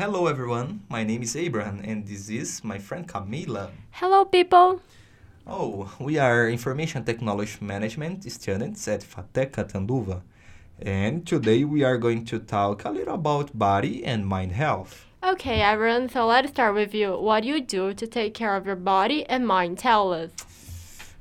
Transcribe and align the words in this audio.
Hello 0.00 0.28
everyone, 0.28 0.80
my 0.88 1.04
name 1.04 1.22
is 1.22 1.36
Abraham 1.36 1.82
and 1.84 2.06
this 2.06 2.30
is 2.30 2.64
my 2.64 2.78
friend 2.78 3.06
Camila. 3.06 3.68
Hello, 3.90 4.24
people. 4.24 4.80
Oh, 5.46 5.92
we 6.00 6.16
are 6.16 6.48
Information 6.48 7.04
Technology 7.04 7.58
Management 7.60 8.24
students 8.32 8.88
at 8.88 9.02
FATEC 9.02 9.50
Catanduva. 9.50 10.22
And 10.80 11.26
today 11.26 11.64
we 11.64 11.84
are 11.84 11.98
going 11.98 12.24
to 12.24 12.38
talk 12.38 12.86
a 12.86 12.90
little 12.90 13.14
about 13.14 13.58
body 13.58 14.02
and 14.02 14.26
mind 14.26 14.52
health. 14.52 15.04
Okay, 15.22 15.60
everyone, 15.60 16.08
so 16.08 16.26
let's 16.26 16.48
start 16.48 16.74
with 16.74 16.94
you. 16.94 17.18
What 17.18 17.42
do 17.42 17.50
you 17.50 17.60
do 17.60 17.92
to 17.92 18.06
take 18.06 18.32
care 18.32 18.56
of 18.56 18.64
your 18.64 18.76
body 18.76 19.26
and 19.26 19.46
mind? 19.46 19.76
Tell 19.76 20.14
us. 20.14 20.30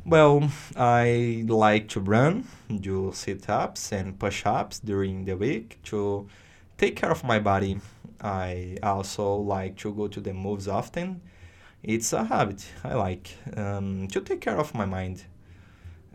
Well, 0.06 0.50
I 0.78 1.44
like 1.46 1.90
to 1.90 2.00
run, 2.00 2.48
do 2.74 3.12
sit 3.14 3.50
ups 3.50 3.92
and 3.92 4.18
push 4.18 4.46
ups 4.46 4.80
during 4.80 5.26
the 5.26 5.36
week 5.36 5.80
to 5.92 6.30
take 6.80 6.96
care 6.96 7.12
of 7.12 7.24
my 7.24 7.40
body. 7.40 7.80
I 8.22 8.78
also 8.82 9.36
like 9.36 9.78
to 9.78 9.94
go 9.94 10.08
to 10.08 10.20
the 10.20 10.34
movies 10.34 10.68
often. 10.68 11.22
It's 11.84 12.12
a 12.14 12.24
habit 12.24 12.66
I 12.84 12.96
like 12.96 13.38
um, 13.56 14.08
to 14.10 14.22
take 14.22 14.42
care 14.42 14.58
of 14.58 14.74
my 14.74 14.86
mind. 14.86 15.26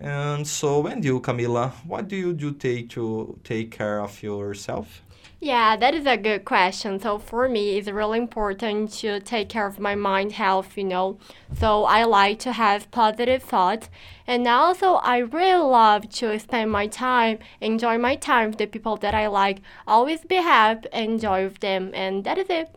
And 0.01 0.47
so, 0.47 0.87
and 0.87 1.05
you, 1.05 1.21
Camila, 1.21 1.73
what 1.87 2.09
do 2.09 2.17
you 2.17 2.33
do 2.33 2.53
take 2.53 2.91
to 2.91 3.39
take 3.45 3.71
care 3.71 4.01
of 4.01 4.23
yourself? 4.23 5.04
Yeah, 5.41 5.77
that 5.77 5.95
is 5.95 6.07
a 6.07 6.17
good 6.17 6.47
question. 6.47 6.99
So 7.01 7.19
for 7.19 7.49
me, 7.49 7.77
it's 7.77 7.91
really 7.91 8.19
important 8.19 8.93
to 9.01 9.21
take 9.21 9.51
care 9.51 9.67
of 9.67 9.79
my 9.79 9.95
mind 9.95 10.33
health, 10.33 10.77
you 10.77 10.85
know. 10.85 11.19
So 11.59 11.85
I 11.85 12.05
like 12.05 12.39
to 12.41 12.53
have 12.53 12.91
positive 12.91 13.43
thoughts. 13.43 13.91
And 14.27 14.47
also, 14.49 14.95
I 14.95 15.19
really 15.19 15.63
love 15.63 16.09
to 16.21 16.39
spend 16.39 16.71
my 16.71 16.87
time, 16.87 17.41
enjoy 17.61 17.99
my 17.99 18.17
time 18.17 18.51
with 18.51 18.59
the 18.59 18.67
people 18.67 18.97
that 18.97 19.15
I 19.15 19.27
like. 19.27 19.61
Always 19.87 20.21
be 20.25 20.37
happy, 20.37 20.89
enjoy 20.93 21.45
with 21.45 21.61
them. 21.61 21.91
And 21.93 22.25
that 22.25 22.39
is 22.39 22.49
it. 22.49 22.75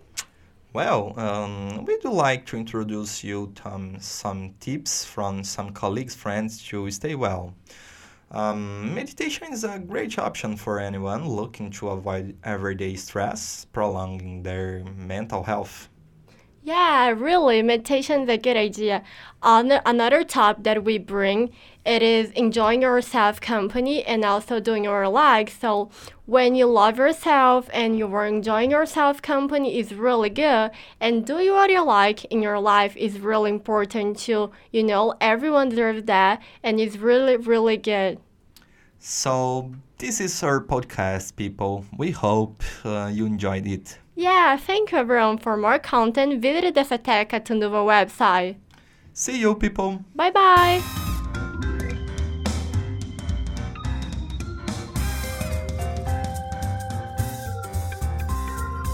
Well, 0.74 1.18
um, 1.18 1.86
we'd 1.86 2.04
like 2.04 2.46
to 2.48 2.58
introduce 2.58 3.24
you 3.24 3.54
to 3.56 3.96
some 4.00 4.54
tips 4.60 5.06
from 5.06 5.44
some 5.44 5.72
colleagues, 5.72 6.14
friends 6.14 6.62
to 6.68 6.92
stay 6.92 7.16
well. 7.16 7.54
Um, 8.32 8.94
meditation 8.94 9.54
is 9.54 9.64
a 9.64 9.80
great 9.80 10.20
option 10.20 10.58
for 10.58 10.80
anyone 10.80 11.28
looking 11.28 11.72
to 11.72 11.90
avoid 11.90 12.38
everyday 12.44 12.96
stress, 12.96 13.66
prolonging 13.72 14.44
their 14.44 14.84
mental 14.96 15.44
health. 15.44 15.90
Yeah, 16.68 17.12
really, 17.12 17.62
meditation 17.62 18.24
is 18.24 18.30
a 18.30 18.38
good 18.38 18.58
idea. 18.58 19.02
On 19.42 19.72
another 19.72 20.26
top 20.26 20.64
that 20.64 20.84
we 20.84 20.98
bring, 20.98 21.52
it 21.86 22.04
is 22.04 22.32
enjoying 22.32 22.82
yourself 22.82 23.40
company 23.40 24.04
and 24.04 24.26
also 24.26 24.60
doing 24.60 24.84
your 24.84 25.08
like. 25.08 25.50
So 25.50 25.90
when 26.26 26.56
you 26.56 26.66
love 26.66 26.98
yourself 26.98 27.70
and 27.72 27.98
you 27.98 28.14
are 28.14 28.26
enjoying 28.28 28.72
yourself 28.72 29.22
company 29.22 29.80
is 29.80 29.94
really 29.94 30.30
good 30.30 30.72
and 31.00 31.26
doing 31.26 31.54
what 31.54 31.70
you 31.70 31.86
like 31.86 32.26
in 32.26 32.42
your 32.42 32.60
life 32.60 32.98
is 32.98 33.22
really 33.22 33.50
important 33.50 34.20
too. 34.20 34.52
You 34.74 34.84
know, 34.84 35.14
everyone 35.22 35.70
deserves 35.70 36.04
that 36.04 36.42
and 36.64 36.82
it's 36.82 36.98
really, 36.98 37.38
really 37.38 37.78
good. 37.78 38.20
So, 39.00 39.72
this 39.98 40.20
is 40.20 40.44
our 40.44 40.62
podcast, 40.62 41.36
people. 41.36 41.86
We 41.98 42.12
hope 42.12 42.64
uh, 42.84 43.10
you 43.14 43.26
enjoyed 43.26 43.68
it. 43.68 43.98
Yeah, 44.16 44.58
thank 44.58 44.92
you 44.92 44.98
everyone 44.98 45.38
for 45.38 45.56
more 45.58 45.80
content. 45.80 46.42
Visit 46.42 46.74
the 46.74 46.82
FATEC 46.82 47.30
Catanduva 47.30 47.86
website. 47.86 48.56
See 49.14 49.40
you, 49.40 49.56
people. 49.56 50.04
Bye 50.16 50.32
bye. 50.32 51.07